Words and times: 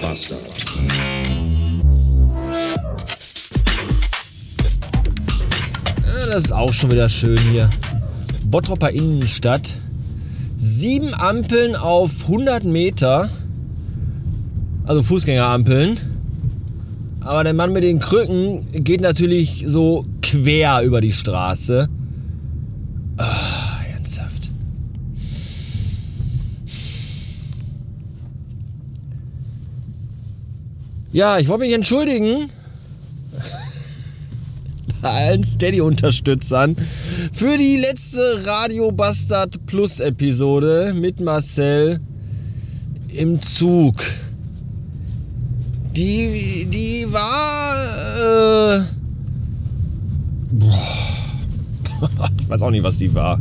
Bastard. 0.00 0.40
Das 6.02 6.44
ist 6.44 6.52
auch 6.52 6.72
schon 6.72 6.90
wieder 6.90 7.08
schön 7.08 7.38
hier. 7.52 7.68
Bottropper 8.46 8.90
Innenstadt. 8.90 9.74
Sieben 10.56 11.12
Ampeln 11.14 11.76
auf 11.76 12.10
100 12.22 12.64
Meter. 12.64 13.28
Also 14.84 15.02
Fußgängerampeln. 15.02 15.98
Aber 17.20 17.44
der 17.44 17.54
Mann 17.54 17.72
mit 17.72 17.84
den 17.84 17.98
Krücken 17.98 18.66
geht 18.72 19.00
natürlich 19.00 19.64
so 19.66 20.06
quer 20.22 20.82
über 20.82 21.00
die 21.00 21.12
Straße. 21.12 21.88
Ja, 31.12 31.38
ich 31.38 31.48
wollte 31.48 31.64
mich 31.64 31.74
entschuldigen 31.74 32.50
bei 35.02 35.08
allen 35.10 35.42
Steady-Unterstützern 35.42 36.76
für 37.32 37.56
die 37.56 37.78
letzte 37.78 38.44
Radio 38.44 38.92
Bastard 38.92 39.66
Plus 39.66 39.98
Episode 39.98 40.94
mit 40.94 41.18
Marcel 41.18 41.98
im 43.08 43.42
Zug. 43.42 43.96
Die, 45.96 46.68
die 46.70 47.06
war. 47.10 48.78
Äh, 48.78 48.84
ich 52.40 52.48
weiß 52.48 52.62
auch 52.62 52.70
nicht, 52.70 52.84
was 52.84 52.98
die 52.98 53.12
war. 53.12 53.40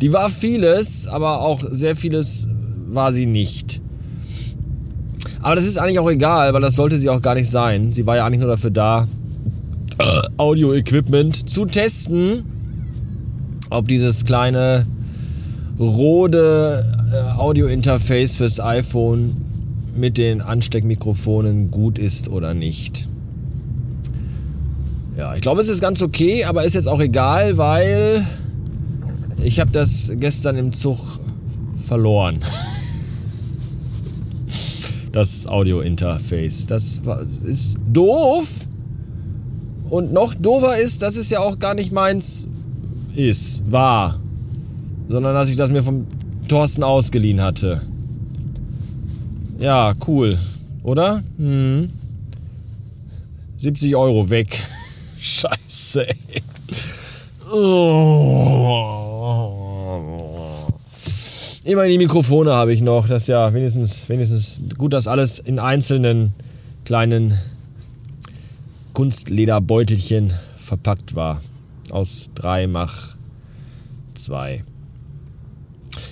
Die 0.00 0.12
war 0.12 0.28
vieles, 0.28 1.06
aber 1.06 1.40
auch 1.40 1.62
sehr 1.70 1.94
vieles 1.94 2.48
war 2.88 3.12
sie 3.12 3.26
nicht. 3.26 3.79
Aber 5.42 5.54
das 5.54 5.66
ist 5.66 5.78
eigentlich 5.78 5.98
auch 5.98 6.10
egal, 6.10 6.52
weil 6.52 6.60
das 6.60 6.76
sollte 6.76 6.98
sie 6.98 7.08
auch 7.08 7.22
gar 7.22 7.34
nicht 7.34 7.50
sein. 7.50 7.92
Sie 7.92 8.06
war 8.06 8.16
ja 8.16 8.26
eigentlich 8.26 8.40
nur 8.40 8.50
dafür 8.50 8.70
da, 8.70 9.08
Audio-Equipment 10.36 11.50
zu 11.50 11.66
testen, 11.66 12.44
ob 13.70 13.88
dieses 13.88 14.24
kleine 14.24 14.86
Rode 15.78 16.84
äh, 17.12 17.38
Audio-Interface 17.38 18.36
fürs 18.36 18.60
iPhone 18.60 19.36
mit 19.96 20.18
den 20.18 20.40
Ansteckmikrofonen 20.40 21.70
gut 21.70 21.98
ist 21.98 22.28
oder 22.28 22.54
nicht. 22.54 23.08
Ja, 25.16 25.34
ich 25.34 25.40
glaube, 25.40 25.60
es 25.60 25.68
ist 25.68 25.80
ganz 25.80 26.00
okay, 26.02 26.44
aber 26.44 26.64
ist 26.64 26.74
jetzt 26.74 26.88
auch 26.88 27.00
egal, 27.00 27.58
weil 27.58 28.24
ich 29.42 29.60
habe 29.60 29.70
das 29.70 30.12
gestern 30.16 30.56
im 30.56 30.72
Zug 30.72 30.98
verloren. 31.86 32.40
Das 35.12 35.46
Audio-Interface. 35.46 36.66
Das 36.66 37.00
ist 37.44 37.78
doof. 37.92 38.48
Und 39.88 40.12
noch 40.12 40.34
doofer 40.34 40.78
ist, 40.78 41.02
dass 41.02 41.16
es 41.16 41.30
ja 41.30 41.40
auch 41.40 41.58
gar 41.58 41.74
nicht 41.74 41.90
meins 41.90 42.46
ist, 43.14 43.64
war. 43.70 44.20
Sondern 45.08 45.34
dass 45.34 45.48
ich 45.48 45.56
das 45.56 45.70
mir 45.70 45.82
vom 45.82 46.06
Thorsten 46.46 46.84
ausgeliehen 46.84 47.40
hatte. 47.40 47.82
Ja, 49.58 49.94
cool. 50.06 50.38
Oder? 50.84 51.22
Hm. 51.38 51.90
70 53.56 53.96
Euro 53.96 54.30
weg. 54.30 54.58
Scheiße, 55.18 56.08
ey. 56.08 56.42
Oh. 57.52 58.99
Immerhin 61.70 61.92
die 61.92 61.98
Mikrofone 61.98 62.50
habe 62.50 62.72
ich 62.72 62.80
noch. 62.80 63.06
Das 63.06 63.22
ist 63.22 63.28
ja 63.28 63.54
wenigstens, 63.54 64.08
wenigstens 64.08 64.60
gut, 64.76 64.92
dass 64.92 65.06
alles 65.06 65.38
in 65.38 65.60
einzelnen 65.60 66.32
kleinen 66.84 67.38
Kunstlederbeutelchen 68.92 70.32
verpackt 70.58 71.14
war. 71.14 71.40
Aus 71.90 72.30
3 72.34 72.66
mach 72.66 73.14
2. 74.16 74.64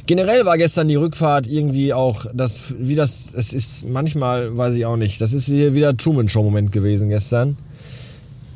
Generell 0.06 0.46
war 0.46 0.58
gestern 0.58 0.86
die 0.86 0.94
Rückfahrt 0.94 1.48
irgendwie 1.48 1.92
auch, 1.92 2.26
das, 2.32 2.74
wie 2.78 2.94
das, 2.94 3.34
es 3.34 3.52
ist 3.52 3.84
manchmal, 3.88 4.56
weiß 4.56 4.76
ich 4.76 4.86
auch 4.86 4.96
nicht, 4.96 5.20
das 5.20 5.32
ist 5.32 5.46
hier 5.46 5.74
wieder 5.74 5.96
Truman-Show-Moment 5.96 6.70
gewesen 6.70 7.08
gestern. 7.08 7.56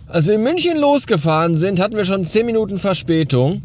Als 0.06 0.28
wir 0.28 0.34
in 0.34 0.44
München 0.44 0.78
losgefahren 0.78 1.58
sind, 1.58 1.80
hatten 1.80 1.96
wir 1.96 2.04
schon 2.04 2.24
10 2.24 2.46
Minuten 2.46 2.78
Verspätung. 2.78 3.60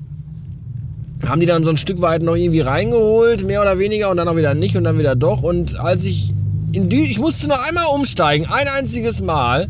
Haben 1.28 1.40
die 1.42 1.46
dann 1.46 1.64
so 1.64 1.70
ein 1.70 1.78
Stück 1.78 2.02
weit 2.02 2.22
noch 2.22 2.36
irgendwie 2.36 2.62
reingeholt, 2.62 3.46
mehr 3.46 3.62
oder 3.62 3.80
weniger, 3.80 4.10
und 4.10 4.18
dann 4.18 4.28
auch 4.28 4.36
wieder 4.36 4.54
nicht 4.54 4.76
und 4.78 4.84
dann 4.84 4.98
wieder 4.98 5.16
doch. 5.16 5.44
Und 5.44 5.80
als 5.80 6.06
ich 6.06 6.34
in 6.72 6.90
Dü 6.90 6.98
ich 6.98 7.20
musste 7.20 7.48
noch 7.48 7.68
einmal 7.68 7.86
umsteigen, 7.94 8.48
ein 8.50 8.68
einziges 8.78 9.22
Mal, 9.22 9.68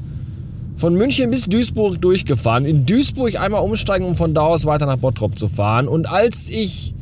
von 0.77 0.93
München 0.93 1.31
bis 1.31 1.45
Duisburg 1.45 1.99
durchgefahren. 1.99 2.65
In 2.65 2.85
Duisburg 2.85 3.41
einmal 3.41 3.63
umsteigen, 3.63 4.05
um 4.05 4.15
von 4.15 4.33
da 4.33 4.41
aus 4.41 4.65
weiter 4.65 4.85
nach 4.85 4.97
Bottrop 4.97 5.37
zu 5.37 5.47
fahren. 5.47 5.87
Und 5.87 6.09
als 6.09 6.49
ich 6.49 6.93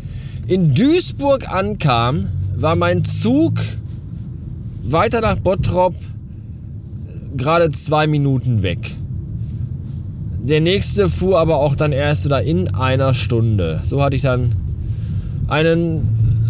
in 0.47 0.73
Duisburg 0.73 1.51
ankam, 1.51 2.29
war 2.55 2.77
mein 2.77 3.03
Zug 3.03 3.59
weiter 4.83 5.19
nach 5.19 5.35
Bottrop 5.35 5.93
gerade 7.35 7.69
zwei 7.72 8.07
Minuten 8.07 8.63
weg. 8.63 8.95
Der 10.47 10.61
nächste 10.61 11.09
fuhr 11.09 11.39
aber 11.39 11.57
auch 11.57 11.75
dann 11.75 11.91
erst 11.91 12.25
wieder 12.25 12.44
in 12.44 12.75
einer 12.75 13.16
Stunde. 13.16 13.81
So 13.83 14.03
hatte 14.03 14.16
ich 14.16 14.22
dann 14.22 14.51
einen 15.47 16.07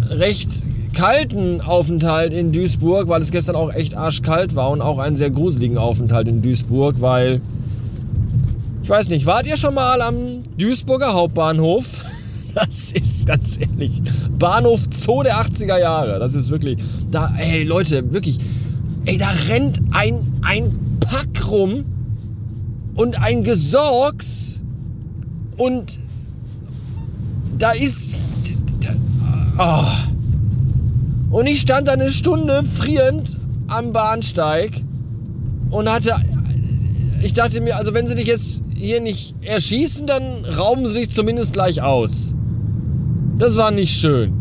recht 0.09 0.49
kalten 0.93 1.61
Aufenthalt 1.61 2.33
in 2.33 2.51
Duisburg, 2.51 3.07
weil 3.07 3.21
es 3.21 3.31
gestern 3.31 3.55
auch 3.55 3.73
echt 3.73 3.95
arschkalt 3.95 4.53
war 4.57 4.69
und 4.71 4.81
auch 4.81 4.99
einen 4.99 5.15
sehr 5.15 5.29
gruseligen 5.29 5.77
Aufenthalt 5.77 6.27
in 6.27 6.41
Duisburg, 6.41 6.99
weil 6.99 7.39
ich 8.83 8.89
weiß 8.89 9.07
nicht, 9.07 9.25
wart 9.25 9.47
ihr 9.47 9.55
schon 9.55 9.73
mal 9.73 10.01
am 10.01 10.15
Duisburger 10.57 11.13
Hauptbahnhof? 11.13 11.85
Das 12.55 12.93
ist 12.93 13.27
ganz 13.27 13.59
ehrlich 13.59 14.01
Bahnhof 14.39 14.85
Zoo 14.89 15.23
der 15.23 15.35
80er 15.35 15.77
Jahre. 15.77 16.19
Das 16.19 16.35
ist 16.35 16.49
wirklich 16.49 16.77
da 17.11 17.33
ey 17.37 17.63
Leute, 17.63 18.13
wirklich 18.13 18.37
ey, 19.03 19.17
da 19.17 19.27
rennt 19.49 19.81
ein 19.91 20.25
ein 20.41 20.71
Pack 21.01 21.51
rum 21.51 21.83
und 22.95 23.21
ein 23.21 23.43
Gesorgs 23.43 24.61
und 25.57 25.99
da 27.57 27.71
ist 27.71 28.21
oh. 29.57 29.83
und 31.31 31.47
ich 31.47 31.61
stand 31.61 31.87
da 31.87 31.93
eine 31.93 32.11
Stunde 32.11 32.63
frierend 32.63 33.37
am 33.67 33.93
Bahnsteig 33.93 34.71
und 35.69 35.91
hatte 35.91 36.11
ich 37.21 37.33
dachte 37.33 37.59
mir, 37.61 37.75
also 37.75 37.93
wenn 37.93 38.07
sie 38.07 38.15
dich 38.15 38.27
jetzt 38.27 38.61
hier 38.75 39.01
nicht 39.01 39.33
erschießen, 39.41 40.05
dann 40.05 40.23
rauben 40.57 40.87
sie 40.87 40.99
dich 40.99 41.09
zumindest 41.09 41.53
gleich 41.53 41.81
aus. 41.81 42.35
Das 43.37 43.55
war 43.55 43.71
nicht 43.71 43.97
schön. 43.97 44.33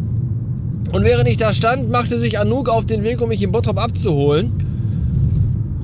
Und 0.92 1.04
während 1.04 1.28
ich 1.28 1.38
da 1.38 1.54
stand, 1.54 1.90
machte 1.90 2.18
sich 2.18 2.38
Anouk 2.38 2.68
auf 2.68 2.84
den 2.84 3.02
Weg, 3.02 3.20
um 3.22 3.28
mich 3.28 3.42
in 3.42 3.52
Bottrop 3.52 3.78
abzuholen. 3.78 4.52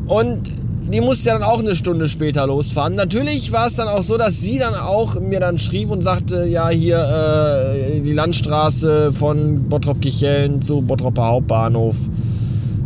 Und 0.06 0.50
die 0.92 1.00
musste 1.00 1.28
ja 1.28 1.38
dann 1.38 1.42
auch 1.42 1.58
eine 1.58 1.74
Stunde 1.74 2.08
später 2.08 2.46
losfahren. 2.46 2.94
Natürlich 2.94 3.52
war 3.52 3.66
es 3.66 3.76
dann 3.76 3.88
auch 3.88 4.02
so, 4.02 4.16
dass 4.16 4.40
sie 4.40 4.58
dann 4.58 4.74
auch 4.74 5.20
mir 5.20 5.40
dann 5.40 5.58
schrieb 5.58 5.90
und 5.90 6.02
sagte, 6.02 6.46
ja 6.46 6.68
hier 6.68 6.98
äh, 6.98 8.00
die 8.00 8.12
Landstraße 8.12 9.12
von 9.12 9.68
Bottrop-Kichellen 9.68 10.62
zu 10.62 10.80
Bottroper 10.80 11.26
Hauptbahnhof. 11.26 11.96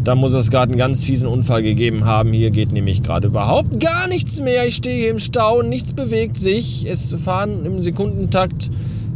Da 0.04 0.14
muss 0.14 0.34
es 0.34 0.50
gerade 0.50 0.72
einen 0.72 0.78
ganz 0.78 1.02
fiesen 1.02 1.26
Unfall 1.26 1.62
gegeben 1.62 2.04
haben. 2.04 2.32
Hier 2.32 2.50
geht 2.50 2.72
nämlich 2.72 3.02
gerade 3.02 3.28
überhaupt 3.28 3.80
gar 3.80 4.06
nichts 4.08 4.40
mehr. 4.40 4.66
Ich 4.66 4.76
stehe 4.76 4.96
hier 4.96 5.10
im 5.10 5.18
Stau, 5.18 5.62
nichts 5.62 5.94
bewegt 5.94 6.36
sich. 6.36 6.86
Es 6.86 7.14
fahren 7.14 7.64
im 7.64 7.80
Sekundentakt 7.80 8.70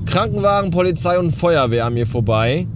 Krankenwagen, 0.06 0.70
Polizei 0.70 1.19
und 1.19 1.32
Feuerwehr 1.32 1.84
an 1.84 1.93
mir 1.93 2.06
vorbei. 2.06 2.67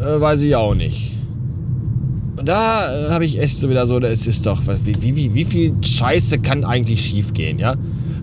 Äh, 0.00 0.20
weiß 0.20 0.42
ich 0.42 0.54
auch 0.54 0.74
nicht. 0.74 1.19
Da 2.44 2.82
äh, 2.82 3.10
habe 3.10 3.24
ich 3.24 3.38
echt 3.38 3.56
so 3.56 3.68
wieder 3.68 3.86
so, 3.86 3.98
es 3.98 4.26
ist 4.26 4.46
doch, 4.46 4.62
wie, 4.84 5.16
wie, 5.16 5.34
wie 5.34 5.44
viel 5.44 5.74
Scheiße 5.82 6.38
kann 6.38 6.64
eigentlich 6.64 7.00
schief 7.00 7.34
gehen, 7.34 7.58
ja? 7.58 7.74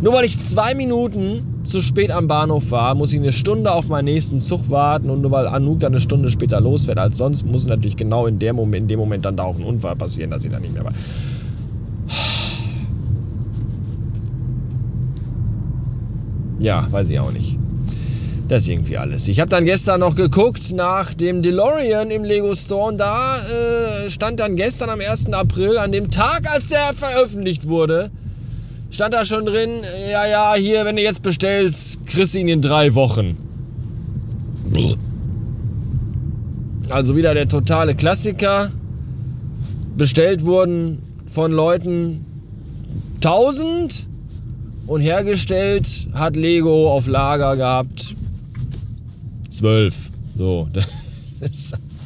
Nur 0.02 0.14
weil 0.14 0.26
ich 0.26 0.40
zwei 0.40 0.76
Minuten 0.76 1.44
zu 1.64 1.82
spät 1.82 2.12
am 2.12 2.28
Bahnhof 2.28 2.70
war, 2.72 2.94
muss 2.94 3.14
ich 3.14 3.20
eine 3.20 3.34
Stunde 3.34 3.72
auf 3.72 3.88
meinen 3.88 4.06
nächsten 4.06 4.40
Zug 4.40 4.70
warten 4.70 5.10
und 5.10 5.22
nur 5.22 5.32
weil 5.32 5.48
Anouk 5.48 5.80
dann 5.80 5.94
eine 5.94 6.02
Stunde 6.02 6.30
später 6.30 6.62
losfährt 6.62 7.00
als 7.00 7.18
sonst, 7.18 7.46
muss 7.46 7.66
natürlich 7.66 7.96
genau 7.96 8.28
in, 8.28 8.38
der 8.38 8.54
Moment, 8.54 8.84
in 8.84 8.88
dem 8.88 9.00
Moment 9.00 9.26
dann 9.26 9.36
da 9.36 9.44
auch 9.44 9.56
ein 9.56 9.64
Unfall 9.64 9.96
passieren, 9.96 10.30
dass 10.30 10.44
sie 10.44 10.50
dann 10.50 10.62
nicht 10.62 10.74
mehr 10.74 10.86
war. 10.86 10.94
Ja, 16.60 16.88
weiß 16.92 17.10
ich 17.10 17.20
auch 17.20 17.32
nicht. 17.32 17.58
Das 18.48 18.64
ist 18.64 18.70
irgendwie 18.70 18.98
alles. 18.98 19.28
Ich 19.28 19.42
habe 19.42 19.50
dann 19.50 19.66
gestern 19.66 20.00
noch 20.00 20.16
geguckt 20.16 20.74
nach 20.74 21.14
dem 21.14 21.42
DeLorean 21.42 22.10
im 22.12 22.24
Lego 22.24 22.56
Store 22.56 22.92
und 22.92 22.98
da 22.98 23.36
äh, 23.36 24.10
stand 24.10 24.40
dann 24.40 24.56
gestern 24.56 24.90
am 24.90 25.02
1. 25.02 25.34
April, 25.34 25.78
an 25.78 25.92
dem 25.92 26.10
Tag, 26.10 26.44
als 26.54 26.68
der 26.68 26.94
veröffentlicht 26.96 27.68
wurde, 27.68 28.10
stand 28.90 29.14
da 29.14 29.26
schon 29.26 29.46
drin, 29.46 29.70
ja, 30.12 30.26
ja, 30.28 30.54
hier, 30.56 30.86
wenn 30.86 30.96
du 30.96 31.02
jetzt 31.02 31.24
bestellst, 31.24 32.06
kriegst 32.06 32.36
du 32.36 32.40
ihn 32.40 32.48
in 32.48 32.62
drei 32.62 32.96
Wochen. 32.96 33.36
Also 36.90 37.18
wieder 37.18 37.34
der 37.34 37.50
totale 37.50 37.96
Klassiker. 37.96 38.72
bestellt 39.98 40.46
wurden 40.46 41.02
von 41.30 41.52
Leuten 41.52 42.24
1000 43.16 44.08
und 44.86 45.02
hergestellt 45.02 46.08
hat 46.14 46.38
Lego 46.38 46.90
auf 46.90 47.08
Lager 47.08 47.58
gehabt 47.58 48.16
12. 49.50 50.12
So, 50.38 50.68
das 50.74 50.86
ist 51.50 51.74
das. 51.74 52.02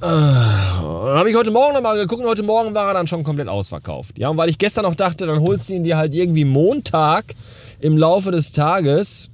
Ah, 0.00 0.80
dann 0.80 1.18
habe 1.18 1.30
ich 1.30 1.36
heute 1.36 1.50
Morgen 1.50 1.74
nochmal 1.74 1.96
geguckt 1.96 2.22
und 2.22 2.28
heute 2.28 2.44
Morgen 2.44 2.72
war 2.72 2.88
er 2.88 2.94
dann 2.94 3.08
schon 3.08 3.24
komplett 3.24 3.48
ausverkauft. 3.48 4.16
Ja, 4.16 4.28
und 4.28 4.36
weil 4.36 4.48
ich 4.48 4.58
gestern 4.58 4.84
noch 4.84 4.94
dachte, 4.94 5.26
dann 5.26 5.40
holst 5.40 5.68
du 5.68 5.74
ihn 5.74 5.82
dir 5.82 5.96
halt 5.96 6.14
irgendwie 6.14 6.44
Montag 6.44 7.34
im 7.80 7.98
Laufe 7.98 8.30
des 8.30 8.52
Tages, 8.52 9.28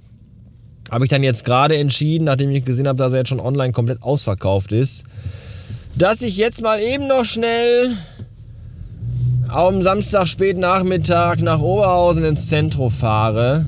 habe 0.90 1.04
ich 1.04 1.10
dann 1.10 1.22
jetzt 1.22 1.44
gerade 1.44 1.76
entschieden, 1.76 2.24
nachdem 2.24 2.50
ich 2.50 2.64
gesehen 2.64 2.88
habe, 2.88 2.98
dass 2.98 3.12
er 3.12 3.20
jetzt 3.20 3.28
schon 3.28 3.40
online 3.40 3.72
komplett 3.72 4.02
ausverkauft 4.02 4.72
ist, 4.72 5.04
dass 5.96 6.22
ich 6.22 6.38
jetzt 6.38 6.62
mal 6.62 6.80
eben 6.80 7.08
noch 7.08 7.24
schnell 7.24 7.90
am 9.48 9.82
Samstag 9.82 10.26
spät 10.26 10.56
Nachmittag 10.56 11.40
nach 11.42 11.60
Oberhausen 11.60 12.24
ins 12.24 12.48
Zentrum 12.48 12.90
fahre 12.90 13.66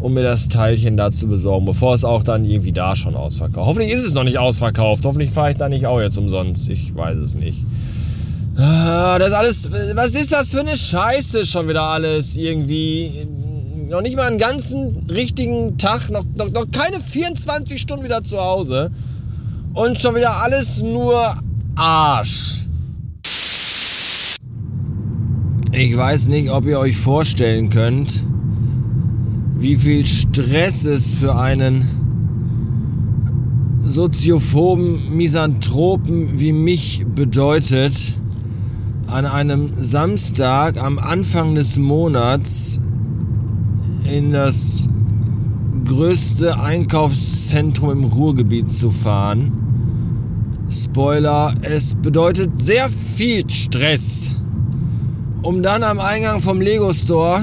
um 0.00 0.14
mir 0.14 0.22
das 0.22 0.48
Teilchen 0.48 0.96
da 0.96 1.10
zu 1.10 1.28
besorgen, 1.28 1.66
bevor 1.66 1.94
es 1.94 2.04
auch 2.04 2.22
dann 2.22 2.44
irgendwie 2.44 2.72
da 2.72 2.96
schon 2.96 3.14
ausverkauft. 3.14 3.66
Hoffentlich 3.66 3.92
ist 3.92 4.04
es 4.04 4.14
noch 4.14 4.24
nicht 4.24 4.38
ausverkauft. 4.38 5.04
Hoffentlich 5.04 5.30
fahre 5.30 5.52
ich 5.52 5.58
da 5.58 5.68
nicht 5.68 5.86
auch 5.86 6.00
jetzt 6.00 6.16
umsonst. 6.16 6.68
Ich 6.70 6.94
weiß 6.94 7.18
es 7.18 7.34
nicht. 7.34 7.62
Ah, 8.56 9.18
das 9.18 9.32
alles. 9.32 9.70
Was 9.94 10.14
ist 10.14 10.32
das 10.32 10.50
für 10.50 10.60
eine 10.60 10.76
Scheiße 10.76 11.46
schon 11.46 11.68
wieder 11.68 11.82
alles 11.82 12.36
irgendwie? 12.36 13.26
Noch 13.88 14.02
nicht 14.02 14.16
mal 14.16 14.26
einen 14.26 14.38
ganzen 14.38 15.06
richtigen 15.10 15.76
Tag, 15.76 16.10
noch, 16.10 16.24
noch, 16.36 16.50
noch 16.50 16.66
keine 16.70 17.00
24 17.00 17.80
Stunden 17.80 18.04
wieder 18.04 18.24
zu 18.24 18.40
Hause. 18.40 18.90
Und 19.74 19.98
schon 19.98 20.14
wieder 20.14 20.42
alles 20.42 20.80
nur 20.80 21.34
Arsch. 21.76 22.66
Ich 25.72 25.96
weiß 25.96 26.28
nicht, 26.28 26.50
ob 26.50 26.66
ihr 26.66 26.78
euch 26.78 26.96
vorstellen 26.96 27.70
könnt, 27.70 28.22
wie 29.60 29.76
viel 29.76 30.06
Stress 30.06 30.86
es 30.86 31.14
für 31.14 31.36
einen 31.36 31.84
soziophoben 33.82 35.14
Misanthropen 35.14 36.40
wie 36.40 36.52
mich 36.52 37.04
bedeutet, 37.14 38.14
an 39.06 39.26
einem 39.26 39.72
Samstag 39.76 40.82
am 40.82 40.98
Anfang 40.98 41.54
des 41.56 41.76
Monats 41.76 42.80
in 44.10 44.32
das 44.32 44.88
größte 45.84 46.58
Einkaufszentrum 46.58 47.90
im 47.90 48.04
Ruhrgebiet 48.04 48.72
zu 48.72 48.90
fahren. 48.90 49.52
Spoiler, 50.70 51.52
es 51.62 51.94
bedeutet 51.96 52.58
sehr 52.62 52.88
viel 52.88 53.48
Stress, 53.50 54.30
um 55.42 55.62
dann 55.62 55.82
am 55.82 55.98
Eingang 55.98 56.40
vom 56.40 56.62
Lego 56.62 56.94
Store 56.94 57.42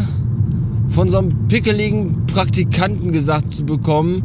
von 0.89 1.09
so 1.09 1.19
einem 1.19 1.47
pickeligen 1.47 2.25
Praktikanten 2.27 3.11
gesagt 3.11 3.53
zu 3.53 3.65
bekommen, 3.65 4.23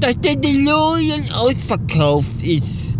dass 0.00 0.18
der 0.20 0.36
DeLorean 0.36 1.30
ausverkauft 1.34 2.42
ist. 2.42 2.96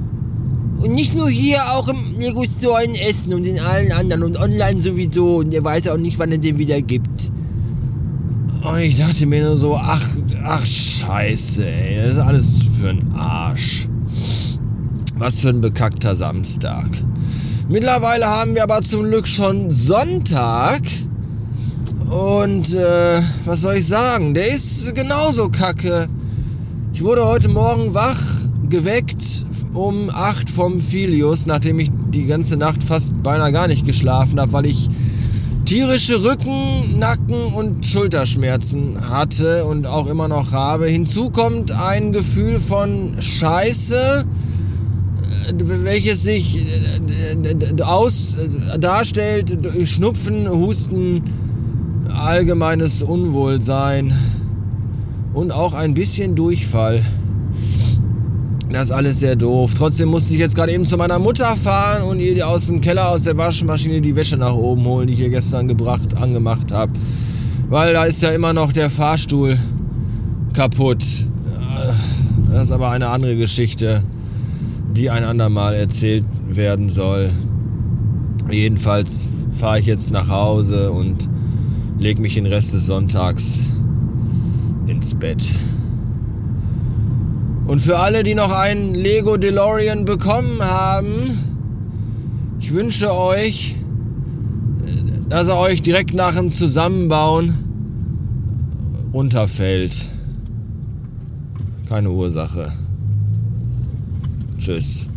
Und 0.79 0.95
nicht 0.95 1.15
nur 1.15 1.31
hier, 1.31 1.59
auch 1.75 1.89
im 1.89 2.19
Lego 2.19 2.45
Store 2.45 2.83
in 2.83 2.95
Essen 2.95 3.35
und 3.35 3.47
in 3.47 3.61
allen 3.61 3.93
anderen 3.93 4.25
und 4.25 4.37
online 4.37 4.83
sowieso. 4.83 5.37
Und 5.37 5.55
er 5.55 5.63
weiß 5.65 5.89
auch 5.89 5.97
nicht, 5.97 6.19
wann 6.19 6.33
er 6.33 6.39
den 6.39 6.59
wieder 6.59 6.81
gibt. 6.83 7.31
Und 8.63 8.79
ich 8.79 8.97
dachte 8.97 9.27
mir 9.27 9.45
nur 9.45 9.59
so, 9.59 9.77
ach, 9.77 10.05
ach 10.45 10.65
scheiße, 10.65 11.65
ey, 11.65 12.03
das 12.03 12.13
ist 12.13 12.19
alles 12.19 12.61
für 12.81 12.91
ein 12.91 13.13
Arsch. 13.15 13.89
Was 15.17 15.41
für 15.41 15.51
ein 15.51 15.61
bekackter 15.61 16.17
Samstag. 16.17 16.89
Mittlerweile 17.69 18.27
haben 18.27 18.55
wir 18.55 18.65
aber 18.65 18.83
zum 18.83 19.05
Glück 19.05 19.27
schon 19.27 19.71
Sonntag. 19.71 20.81
Und 22.13 22.75
äh, 22.75 23.23
was 23.47 23.63
soll 23.63 23.77
ich 23.77 23.87
sagen? 23.87 24.35
Der 24.35 24.53
ist 24.53 24.95
genauso 24.95 25.49
kacke. 25.49 26.09
Ich 26.93 27.03
wurde 27.03 27.25
heute 27.25 27.49
Morgen 27.49 27.95
wach 27.95 28.21
geweckt 28.69 29.47
um 29.73 30.11
8 30.13 30.51
vom 30.51 30.79
Filius, 30.83 31.47
nachdem 31.47 31.81
ich 31.81 31.91
die 32.11 32.27
ganze 32.27 32.59
Nacht 32.59 32.83
fast 32.83 33.23
beinahe 33.23 33.51
gar 33.51 33.67
nicht 33.67 33.87
geschlafen 33.87 34.39
habe, 34.39 34.53
weil 34.53 34.67
ich 34.67 34.91
tierische 35.65 36.23
Rücken, 36.23 36.99
Nacken 36.99 37.47
und 37.55 37.87
Schulterschmerzen 37.87 39.09
hatte 39.09 39.65
und 39.65 39.87
auch 39.87 40.07
immer 40.07 40.29
noch 40.29 40.53
habe. 40.53 40.89
Hinzu 40.89 41.31
kommt 41.31 41.73
ein 41.73 42.13
Gefühl 42.13 42.59
von 42.59 43.23
Scheiße, 43.23 44.27
äh, 45.49 45.53
welches 45.57 46.25
sich 46.25 46.59
äh, 46.59 47.83
aus 47.83 48.37
darstellt, 48.79 49.57
Schnupfen, 49.87 50.47
Husten, 50.51 51.23
allgemeines 52.15 53.03
Unwohlsein 53.03 54.13
und 55.35 55.53
auch 55.53 55.75
ein 55.75 55.95
bisschen 55.95 56.35
Durchfall. 56.35 57.03
Das 58.71 58.89
ist 58.89 58.93
alles 58.93 59.21
sehr 59.21 59.37
doof. 59.37 59.75
Trotzdem 59.77 60.09
musste 60.09 60.33
ich 60.33 60.41
jetzt 60.41 60.57
gerade 60.57 60.73
eben 60.73 60.87
zu 60.87 60.97
meiner 60.97 61.19
Mutter 61.19 61.57
fahren 61.57 62.03
und 62.05 62.21
ihr 62.21 62.49
aus 62.49 62.69
dem 62.69 62.81
Keller, 62.81 63.11
aus 63.11 63.25
der 63.25 63.37
Waschmaschine 63.37 64.01
die 64.01 64.17
Wäsche 64.17 64.39
nach 64.39 64.55
oben 64.55 64.85
holen, 64.87 65.07
die 65.07 65.13
ich 65.13 65.21
ihr 65.21 65.29
gestern 65.29 65.69
gebracht, 65.69 66.17
angemacht 66.17 66.73
habe. 66.73 66.93
Weil 67.69 67.93
da 67.93 68.05
ist 68.05 68.23
ja 68.23 68.31
immer 68.31 68.55
noch 68.55 68.73
der 68.73 68.89
Fahrstuhl 68.89 69.59
kaputt. 70.55 71.05
Das 72.51 72.65
ist 72.65 72.71
aber 72.71 72.91
eine 72.91 73.09
andere 73.09 73.37
Geschichte, 73.37 74.03
die 74.97 75.11
ein 75.11 75.25
andermal 75.25 75.75
erzählt 75.75 76.25
werden 76.49 76.89
soll. 76.89 77.31
Jedenfalls 78.51 79.27
fahre 79.53 79.81
ich 79.81 79.87
jetzt 79.87 80.13
nach 80.13 80.29
Hause 80.29 80.93
und 80.93 81.29
leg 82.03 82.19
mich 82.19 82.35
den 82.35 82.47
Rest 82.47 82.75
des 82.75 82.87
Sonntags 82.87 83.69
ins 84.89 85.15
Bett. 85.15 85.43
Und 87.69 87.79
für 87.79 87.99
alle, 87.99 88.25
die 88.25 88.35
noch 88.35 88.51
einen 88.51 88.93
Lego 88.95 89.37
DeLorean 89.37 90.05
bekommen 90.05 90.61
haben, 90.61 91.39
ich 92.59 92.75
wünsche 92.75 93.15
euch, 93.15 93.77
dass 95.29 95.47
er 95.47 95.57
euch 95.59 95.81
direkt 95.81 96.13
nach 96.13 96.35
dem 96.35 96.51
Zusammenbauen 96.51 97.55
runterfällt. 99.15 100.07
Keine 101.89 102.11
Ursache. 102.11 102.73
Tschüss. 104.59 105.09